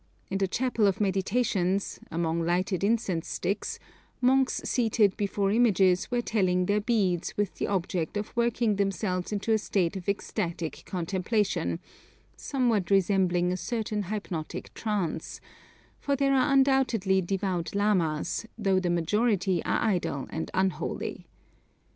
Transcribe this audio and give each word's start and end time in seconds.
In 0.31 0.39
the 0.39 0.47
chapel 0.47 0.87
of 0.87 0.99
meditations, 0.99 1.99
among 2.09 2.41
lighted 2.43 2.83
incense 2.83 3.27
sticks, 3.27 3.77
monks 4.19 4.59
seated 4.65 5.15
before 5.15 5.51
images 5.51 6.09
were 6.09 6.23
telling 6.23 6.65
their 6.65 6.81
beads 6.81 7.37
with 7.37 7.53
the 7.57 7.67
object 7.67 8.17
of 8.17 8.35
working 8.35 8.77
themselves 8.77 9.31
into 9.31 9.51
a 9.53 9.59
state 9.59 9.95
of 9.95 10.09
ecstatic 10.09 10.81
contemplation 10.87 11.77
(somewhat 12.35 12.89
resembling 12.89 13.51
a 13.51 13.57
certain 13.57 14.01
hypnotic 14.01 14.73
trance), 14.73 15.39
for 15.99 16.15
there 16.15 16.33
are 16.33 16.51
undoubtedly 16.51 17.21
devout 17.21 17.75
lamas, 17.75 18.47
though 18.57 18.79
the 18.79 18.89
majority 18.89 19.63
are 19.65 19.83
idle 19.83 20.25
and 20.31 20.49
unholy. 20.55 21.27